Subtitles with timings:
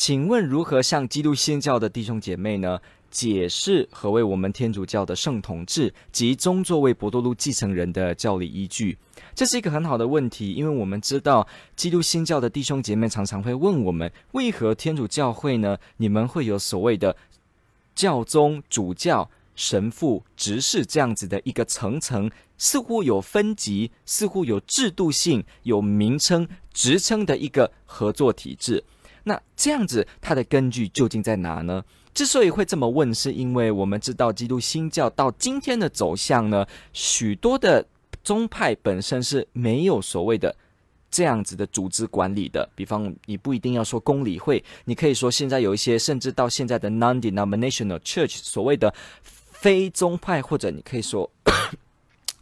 [0.00, 8.96] 请问如何向基督新教的弟兄姐妹呢解释何谓我们天主教的圣统制及宗座为伯多禄继承人的教理依据？
[9.34, 15.76] 这是一个很好的问题，因为我们知道基督新教的弟兄姐妹常常会问我们：为何天主教会呢？
[15.98, 17.14] 你们会有所谓的
[17.94, 28.82] 教宗、主教、神父、执事这样子的一个层层，似乎有分级，似乎有制度性、有名称、职称的一个合作体制。
[29.24, 31.84] 那这样子，它的根据究竟在哪呢？
[32.12, 37.86] 之所以会这么问，是因为我们知道基督新教到今天的走向呢，许多的
[38.24, 40.54] 宗派本身是没有所谓的
[41.10, 42.68] 这样子的组织管理的。
[42.74, 51.30] 比方，你不一定要说公理会，你可以说现在有一些，甚至到现在的 non-denominational church，所谓的非宗派，或者你可以说。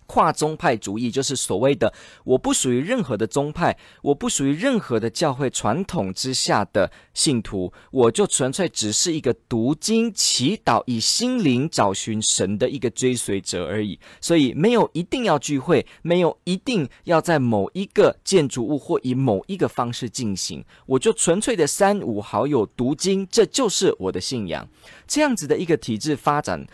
[0.08, 1.92] 跨宗派主义就是所谓的
[2.24, 14.00] 我不属于任何的宗派，我不属于任何的教会传统之下的信徒，我就纯粹只是一个读经、祈祷、以心灵找寻神的一个追随者而已。
[14.18, 24.66] 所以没有一定要聚会，没有一定要在某一个建筑物或以某一个方式进行，我就纯粹的三五好友读经，这就是我的信仰。
[25.06, 26.66] 这样子的一个体制发展。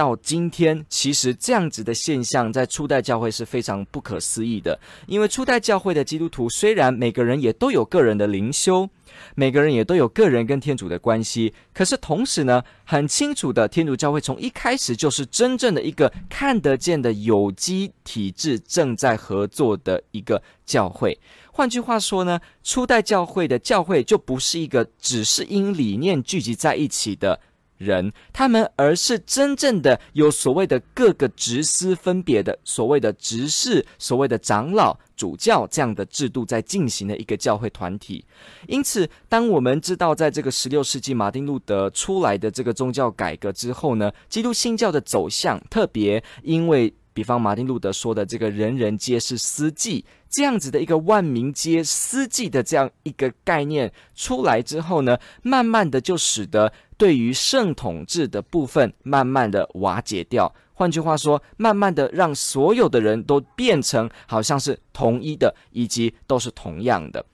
[0.00, 4.80] 到今天，其实这样子的现象在初代教会是非常不可思议的。
[5.06, 8.88] 因为初代教会的基督徒虽然每个人也都有个人的灵修，
[9.34, 21.20] 每个人也都有个人跟天主的关系，可是同时呢，很清楚的，天主教会从一开始就是真正的一个看得见的有机体制正在合作的一个教会。
[21.52, 27.38] 换句话说呢，初代教会的教会就不是一个只是因理念聚集在一起的。
[27.80, 38.22] 人，他们而是真正的有所谓的各个职司分别的所谓的执事、所谓的长老、主教这样的制度在进行的一个教会团体。
[38.68, 56.70] 因此，当我们知道在这个十六世纪马丁路德出来的这个宗教改革之后呢，基督新教的走向，特别因为比方马丁路德说的这个“人人皆是司祭”这样子的一个万民皆司祭的这样一个概念出来之后呢，慢慢的就使得。
[57.00, 60.54] 对于圣统治的部分，慢慢的瓦解掉。
[60.74, 67.24] 换句话说，慢慢的让所有的人都变成好像是统一的，以及都是同样的。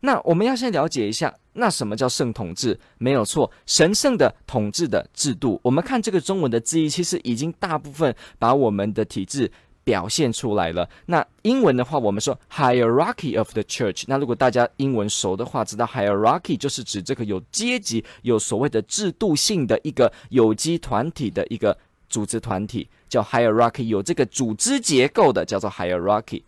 [0.00, 2.78] 那我们要先了解一下，那什么叫圣统治？
[2.98, 5.58] 没有错，神圣的统治的制度。
[5.62, 9.50] 我们看这个中文的字义，其实已经大部分把我们的体制。
[9.84, 10.88] 表现出来了。
[11.06, 14.04] 那英文的话，我们说 hierarchy of the church。
[14.08, 21.76] 那如果大家英文熟的话，知道 hierarchy 就是指这个有阶级、有所谓的制度性的一个有机团体的一个
[22.08, 26.42] 组织团体，叫 hierarchy，有这个组织结构的叫做 hierarchy。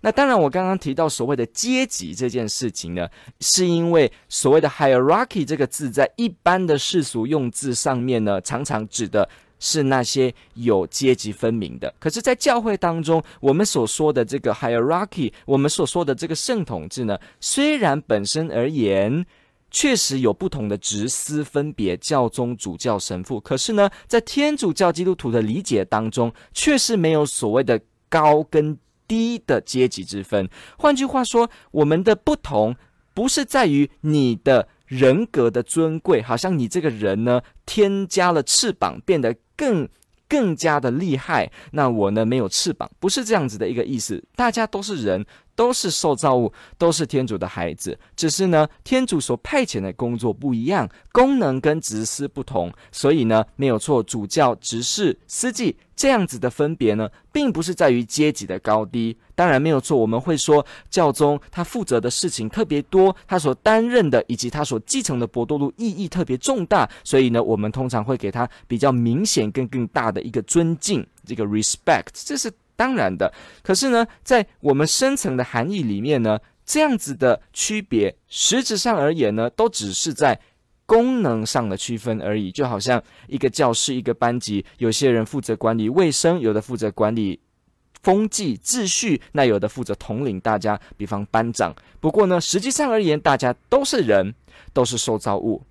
[0.00, 3.08] 那当然，我刚刚提到所谓的阶级这件事情呢，
[3.40, 9.28] 是因为所谓的 hierarchy 这个字在一般的世俗用字上面呢，常常指的。
[9.62, 19.26] 是那些有阶级分明的，可是，在教会当中，我们所说的这个 hierarchy，我们所说的这个圣统制呢，虽然本身而言
[19.70, 27.78] 确实有不同的职司分别，教宗、主教、神父，可是呢，在天主教基督徒的理解当中，却是没有所谓的
[28.08, 28.74] 高跟
[29.10, 30.48] 低的阶级之分。
[30.78, 32.76] 换句话说，我们的不同
[33.12, 39.34] 不是在于你的人格的尊贵，好像你这个人呢，添加了翅膀，变得。
[39.60, 39.86] 更
[40.26, 44.24] 更加的厉害，那我呢，没有翅膀，不是这样子的一个意思。
[44.34, 45.26] 大家都是人。
[45.60, 59.14] 都是受造物，都是天主的孩子，只是呢，天主所派遣的工作不一样，功能跟职司不同，所以呢，没有错，主教、执事、司祭这样子的分别呢，并不是在于阶级的高低。
[59.34, 72.50] 当然没有错，我们会说教宗他负责的事情特别多，他所担任的以及他所继承的博多路意义特别重大，所以呢，我们通常会给他比较明显跟更大的一个尊敬，这个 respect，这是。
[72.80, 73.30] 当然的，
[73.62, 80.40] 可是呢，在我们深层的含义里面呢，这样子的区别，实质上而言呢，都只是在
[80.86, 82.50] 功能上的区分而已。
[82.50, 87.38] 就好像一个教室、一个班级，有些人负责管理卫生，有的负责管理
[88.02, 91.76] 风纪秩序，那有的负责统领大家，比方班长。
[92.00, 94.34] 不过呢，实际上而言，大家都是人，
[94.72, 95.62] 都是受造物。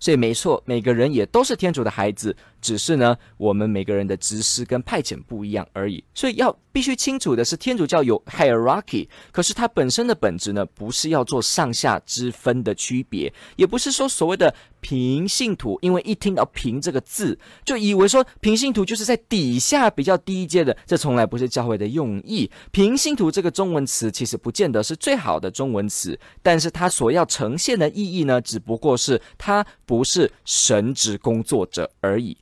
[0.00, 6.02] 所以没错，每个人也都是天主的孩子，只是呢，我们每个人的职事跟派遣不一样而已。
[6.14, 22.50] 所以要必须清楚的是，天主教有 hierarchy，可是它本身的本质呢，不是要做上下之分的区别，也不是说所谓的平信徒，因为一听到“平”这个字，就以为说平信徒就是在底下比较低阶的，这从来不是教会的用意。
[22.70, 29.66] 平信徒这个中文词其实不见得是最好的中文词，但是它所要呈现的意义呢，只不过是它。
[29.84, 32.34] 不是神职工作者而已，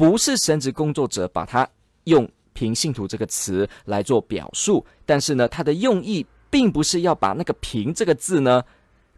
[0.00, 1.68] 不是神职工作者，把它
[2.04, 8.64] 用“平信徒”这个词来做表述，但是呢，它的用意并不是要把那个“平”这个字呢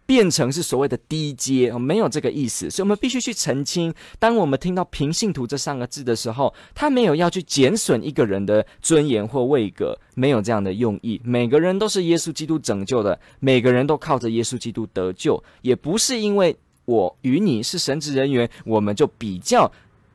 [0.06, 3.94] 变成是所谓的低阶，没有这个意思，所以我们必须去澄清。
[4.18, 11.20] 当我们听到“平信徒”这三个字的时候，他没有要去减损一个人的尊严或位格，没有这样的用意。
[11.22, 16.56] 每个人都是耶稣基督拯救的，每个人都靠着耶稣基督得救，也不是因为。
[16.84, 19.70] 我与你是神职人员，我们就比较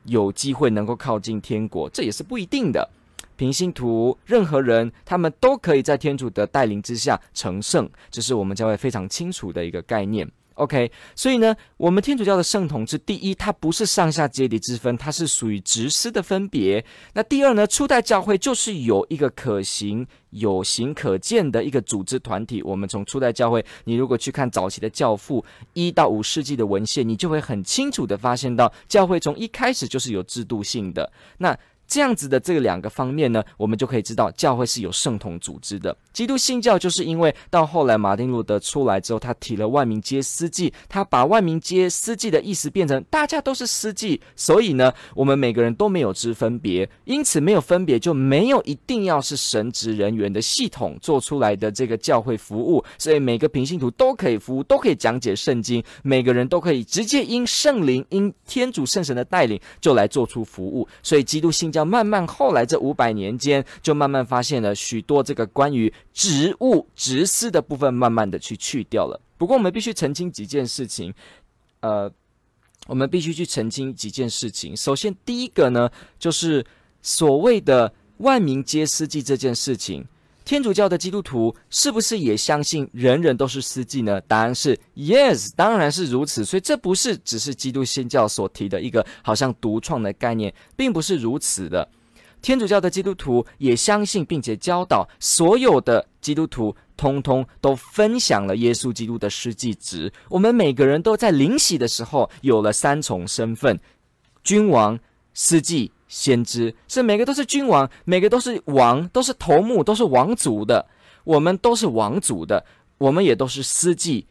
[0.08, 2.90] 有机会能够靠近天国，这也是不一定的。
[3.36, 10.28] 平信徒，任何人，他们都可以在天主的带领之下成圣，这是我们将会非常清楚的一个概念。
[10.58, 16.84] OK，所以呢，我们天主教的圣统制，第一，它不是上下阶级之分，它是属于职司的分别。
[17.14, 22.60] 那第二呢，初代教会就是有一个可行、有形可见的一个组织团体。
[22.62, 25.44] 我们从初代教会，你如果去看早期的教父
[25.74, 31.12] 一到五世纪的文献，你就会很清楚地发现到，教会从一开始就是有制度性的。
[31.38, 31.56] 那
[31.88, 35.96] 这样子的这两个方面呢，我们就可以知道教会是有圣统组织的。
[36.12, 61.77] 基督新教就是因为到后来马丁路德出来之后，他提了万民皆司祭，他把万民皆司祭的意思变成大家都是司祭，所以呢，我们每个人都没有之分别，因此没有分别就没有一定要是神职人员的系统做出来的这个教会服务，所以每个平信徒都可以服务，都可以讲解圣经，每个人都可以直接因圣灵、因天主圣神的带领就来做出服务，所以基督新教。
[61.78, 69.20] 要慢慢，后来这五百年间，就慢慢发现了许多这个关于植物植丝的部分，慢慢的去去掉了。
[69.38, 71.14] 不过，我们必须澄清几件事情，
[71.80, 72.10] 呃，
[72.86, 74.76] 我们必须去澄清几件事情。
[74.76, 75.88] 首先，第一个呢，
[76.18, 76.64] 就是
[77.00, 80.04] 所谓的万民皆司机这件事情。
[80.48, 84.18] 天主教的基督徒是不是也相信人人都是司祭呢？
[84.22, 86.42] 答案是 yes，当然是如此。
[86.42, 91.86] 所以这不是只是基督新教所提的一个好像独创的概念，并不是如此的。
[92.40, 100.10] 天主教的基督徒也相信并且教导所有的基督徒，通通都分享了耶稣基督的司祭职。
[100.30, 103.78] 我们每个人都在领洗的时候有了三重身份：
[104.42, 104.98] 君王、
[105.34, 105.92] 司祭。
[106.08, 110.84] 先知是每个都是君王，每个都是王，都是头目，都是王族的。
[111.24, 112.64] 我们都是王族的，
[112.96, 114.26] 我们也都是司祭。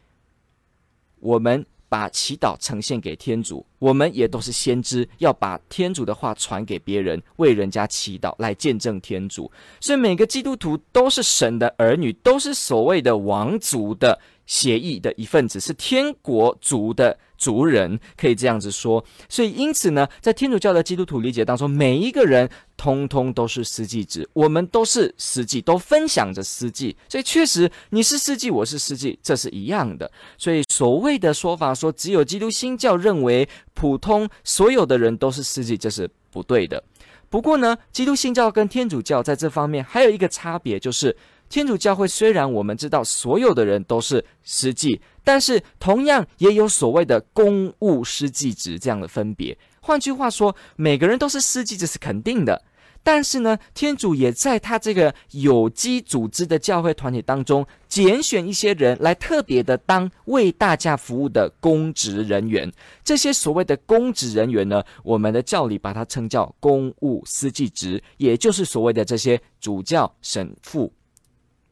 [1.19, 9.51] 我们把祈祷呈现给天主，我们也都是先知，要把天主的话传给别人，为人家祈祷，来见证天主。
[9.79, 17.15] 所以每个基督徒都是神的儿女，都是所谓的王族的协议的一份子，是天国族的。
[17.37, 30.11] 族人可以这样子说，所以因此呢，在天主教的基督徒理解当中，每一个人通通都是司祭子，我们都是司祭，都分享着司祭，所以确实你是司祭，我是司祭，这是一样的。
[30.35, 36.83] 所以所谓的说法说，只有基督新教认为普通所有的人都是司祭，这是不对的。
[37.29, 41.15] 不过呢，基督新教跟天主教在这方面还有一个差别，就是。
[41.49, 49.57] 天主教会虽然我们知道所有的人都是司祭，但是同样也有所谓的公务司祭职这样的分别。
[49.79, 52.63] 换句话说，每个人都是司祭，这是肯定的。
[53.03, 62.69] 但是呢，天主也在他这个有机组织的教会团体当中，拣选一些人来特别的当为大家服务的公职人员。
[63.05, 70.91] 这些所谓的公职人员呢，我们的教理把它称叫公务司祭职，也就是所谓的这些主教、神父。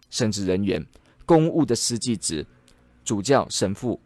[0.09, 0.85] 甚至人员、
[1.25, 2.45] 公务的司祭职、
[3.03, 3.99] 主教、神父、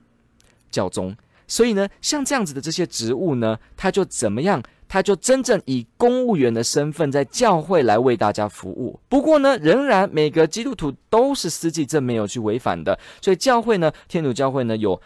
[0.72, 1.16] 教宗，
[1.48, 4.62] 所以呢，像这样子的这些职务呢，他就怎么样？
[4.88, 9.00] 他就真正以公务员的身份在教会来为大家服务。
[9.08, 12.98] 不过呢，仍然每个基督徒都是司祭，这没有去违反的。
[13.22, 15.00] 所以教会呢，天主教会呢，有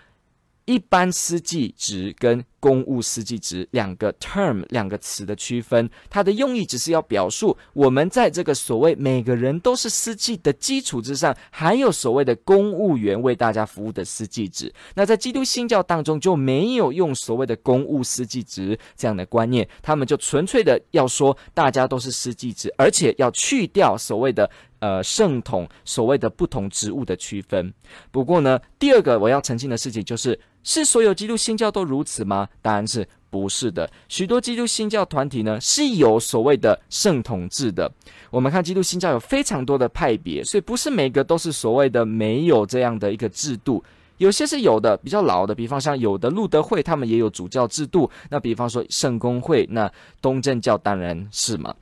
[0.65, 14.73] 一般司祭职跟公务司祭职两个 term 两个词的区分，它的用意只是要表述我们在这个所谓每个人都是司祭的基础之上，还有所谓的公务员为大家服务的司祭职。
[14.95, 27.73] 那在基督新教当中就没有用所谓的公务司祭职这样的观念，他们就纯粹的要说大家都是司祭职，而且要去掉所谓的呃圣统所谓的不同职务的区分。
[28.09, 30.39] 不过呢，第二个我要澄清的事情就是。
[30.63, 32.47] 是所有基督新教都如此吗？
[32.61, 33.89] 答案是不是的。
[34.07, 37.91] 许多基督新教团体呢是有所谓的圣统制的。
[38.29, 43.83] 我们看基督新教有非常多的派别，所以不是每个都是所谓的没有这样的一个制度。
[44.17, 48.09] 有些是有的，比较老的，比方像有的路德会，他们也有主教制度。
[48.29, 49.91] 那比方说圣公会，那
[50.21, 51.73] 东正教当然是嘛。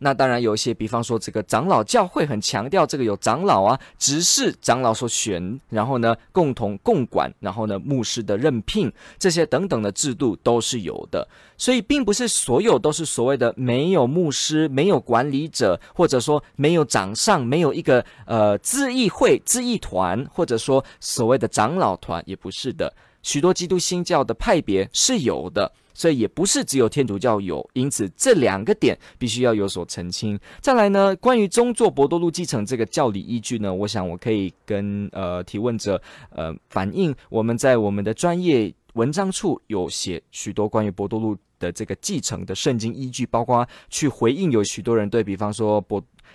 [0.00, 11.28] 那当然有一些，比方说这个长老教会很强调这个有长老啊，执事长老所选，然后呢共同共管，然后呢牧师的任聘这些等等的制度都是有的。
[11.56, 22.90] 所以并不是所有都是所谓的没有牧师、没有管理者，或者说没有长上、没有一个呃咨议会、咨议团，或者说所谓的长老团，也不是的。
[23.22, 25.72] 许多基督新教的派别是有的。
[25.92, 30.38] 所以也不是只有天主教有，因此这两个点必须要有所澄清。
[30.62, 36.00] 再来呢，关于宗座伯多禄继承这个教理依据呢，我想我可以跟呃提问者
[36.30, 45.82] 呃反映，我们在我们的专业文章处有写许多关于伯多禄的这个继承的圣经依据，包括去回应有许多人对比方说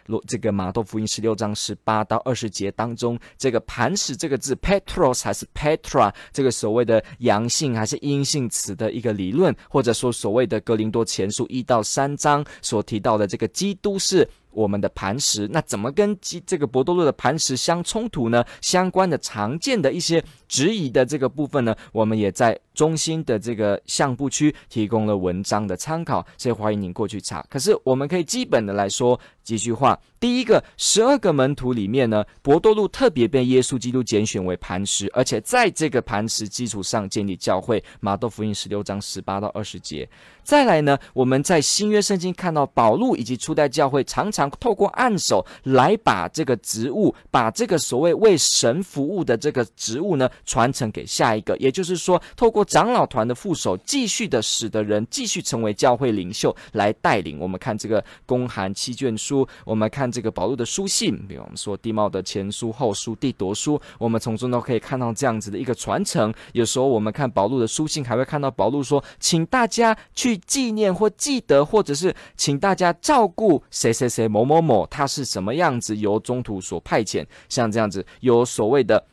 [0.08, 0.22] 罗。
[0.28, 18.44] 这个马窦福音十六章十八到二十节当中，这个磐石这个字 Petros 还是 Petra 这个所谓的阳性还是阴性词的一个理论，或者说所谓的格林多前书一到三章所提到的这个基督是我们的磐石，那怎么跟基这个伯多禄的磐石相冲突呢？
[18.62, 27.44] 相关的常见的一些质疑的这个部分呢，我们也在中心的这个相簿区提供了文章的参考，所以欢迎您过去查。
[27.50, 37.84] 可是我们可以基本的来说几句话：第一个，十二个门徒里面呢，伯多禄特别被耶稣基督拣选为磐石，而且在这个磐石基础上建立教会。
[38.02, 40.08] 马窦福音十六章十八到二十节。
[40.44, 51.56] 再来呢，我们在新约圣经看到保禄以及初代教会常常透过按手来把这个职务，把这个所谓为神服务的这个职务呢传承给下一个。
[51.58, 57.40] 也就是说，透过长老团的副手继续的使得人继续成为教会领袖来带领。
[57.40, 66.34] 我们看这个公函七卷书，我们看这个保禄的书信，比如我们说地貌的前书、后书、地铎书，我们从中都可以看到这样子的一个传承。
[66.54, 70.40] 有时候我们看保禄的书信，还会看到保禄说，请大家去。
[70.46, 79.06] 纪念或记得，或者是请大家照顾谁谁谁某某某，他是什么样子，由中途所派遣，像这样子有所谓的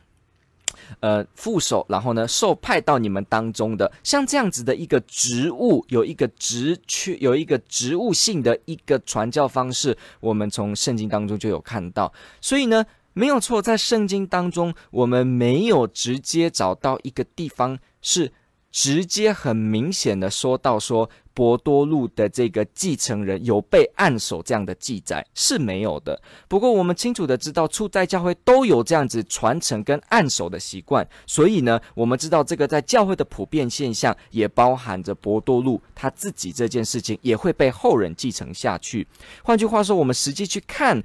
[0.99, 12.11] 呃副手，然后呢受派到你们当中的，像这样子的一个职务，有一个职缺，有一个职务性的一个传教方式，我们从圣经当中就有看到，
[12.41, 18.31] 所以呢没有错，在圣经当中我们没有直接找到一个地方是。
[18.73, 26.19] 直接很明显的说到说博多禄的这个继承人有被按手这样的记载是没有的。
[26.47, 39.07] 不过我们清楚的知道初代教会都有这样子传承跟按手的习惯，所以呢，我们知道这个在教会的普遍现象也包含着博多禄他自己这件事情也会被后人继承下去。
[39.43, 41.03] 换句话说，我们实际去看。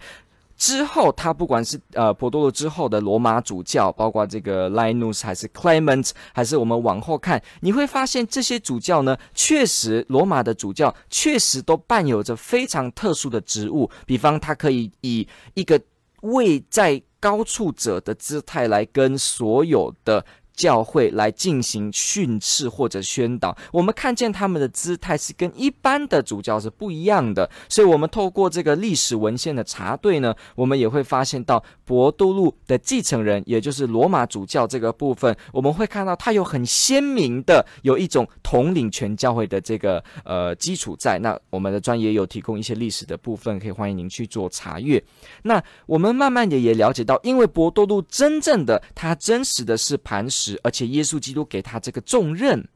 [0.59, 15.81] 之后，他不管是呃博多罗之后的罗马主教，包括这个 Linus 还是 Clement，还是我们往后看，你会发现这些主教呢，确实罗马的主教确实都伴有着非常特殊的职务，比方他可以以一个
[16.23, 20.25] 位在高处者的姿态来跟所有的。
[20.59, 41.21] 教会来进行训斥或者宣导，我们看见他们的姿态是跟一般的主教是不一样的，所以，我们透过这个历史文献的查对呢，我们也会发现到博多路的继承人，也就是罗马主教这个部分，我们会看到他有很鲜明的有一种统领全教会的这个呃基础在。
[41.21, 45.01] 那我们的专业有提供一些历史的部分，可以欢迎您去做查阅。
[45.45, 50.48] 那我们慢慢的也了解到，因为博多路真正的他真实的是磐石。
[50.63, 52.69] 而且耶稣基督给他这个重任，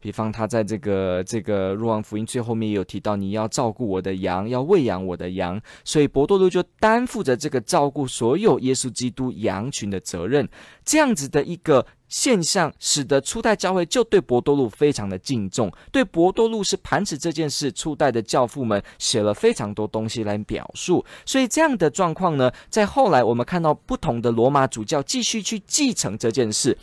[0.00, 10.48] 比方他在这个这个若望福音最后面也有提到，你要照顾我的羊，要喂养我的羊，所以伯多禄就担负着这个照顾所有耶稣基督羊群的责任。
[10.84, 21.04] 这样子的一个现象，使得初代教会就对伯多禄非常的敬重，对伯多禄是磐石这件事，初代的教父们写了非常多东西来表述。
[21.24, 26.76] 所以这样的状况呢，在后来我们看到不同的罗马主教继续去继承这件事。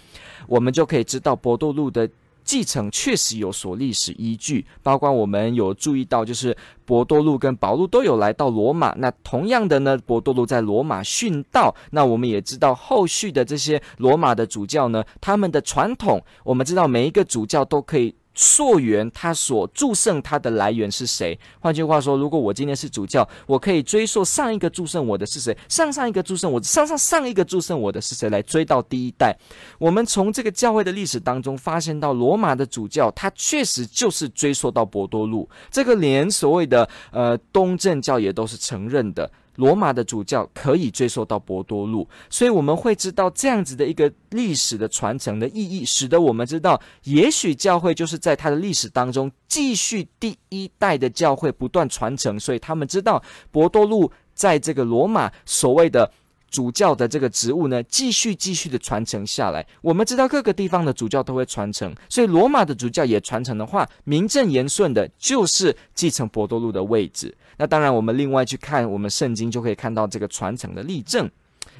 [0.47, 2.09] 我们就可以知道，伯多禄的
[2.47, 8.93] 继承确实有所历史依据，包括我们有注意到，就是博多禄跟保禄都有来到罗马。
[8.95, 11.75] 那同样的呢，博多禄在罗马殉道。
[11.91, 18.15] 那我们也知道，后续的这些罗马的主教呢，他们的传统，我们知道每一个主教都可以。
[18.39, 21.37] 溯源他所祝圣他的来源是谁。
[21.59, 29.35] 换句话说，如果我今天是主教，我可以追溯上一个祝圣我的是谁，上上一个祝圣我，上上上一个祝圣我的是谁，来追到第一代。
[29.79, 39.31] 我们从这个教会的历史当中发现到，罗马的主教他确实就是追溯到伯多禄，这个连所谓的呃东正教也都是承认的。
[39.57, 53.21] 罗马的主教可以追溯到伯多禄，所以我们会知道这样子的一个历史的传承的意义，使得我们知道，也许教会就是在它的历史当中继续第一代的教会不断传承，所以他们知道
[53.51, 56.11] 伯多禄在这个罗马所谓的。
[56.49, 59.65] 主教的这个职务呢，继续继续的传承下来。
[59.81, 67.35] 我们知道各个地方的主教都会传承，所以罗马的主教也传承的话，名正言顺的就是继承博多禄的位置。
[67.57, 71.29] 那当然，我们另外去看我们圣经，就可以看到这个传承的例证。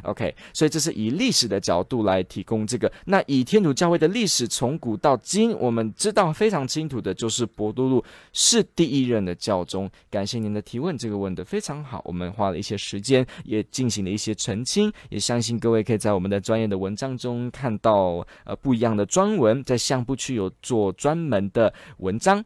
[0.03, 2.91] OK，所以这是以历史的角度来提供这个。
[3.05, 8.03] 那以天主教会的历史从古到今，我们知道非常清楚的就是伯多禄
[8.33, 9.89] 是第一任的教宗。
[10.09, 12.01] 感谢您的提问，这个问得非常好。
[12.05, 22.43] 我们花了一些时间，也进行了一些澄清，也相信各位可以在我们的专业的文章中看到呃不一样的专文，在相簿区有做专门的文章，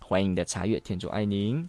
[0.00, 0.80] 欢迎你的查阅。
[0.80, 1.68] 天主爱您。